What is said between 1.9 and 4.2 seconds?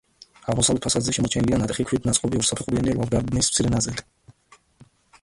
ქვით ნაწყობი ორსაფეხურიანი ლავგარდნის მცირე ნაწილი.